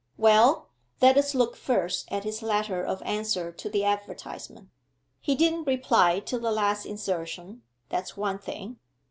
'Well, 0.17 0.69
let 0.99 1.15
us 1.15 1.35
look 1.35 1.55
first 1.55 2.11
at 2.11 2.23
his 2.23 2.41
letter 2.41 2.83
of 2.83 3.03
answer 3.03 3.51
to 3.51 3.69
the 3.69 3.85
advertisement. 3.85 4.69
He 5.19 5.35
didn't 5.35 5.65
reply 5.65 6.19
till 6.21 6.39
the 6.39 6.49
last 6.51 6.87
insertion; 6.87 7.61
that's 7.89 8.17
one 8.17 8.39
thing. 8.39 8.77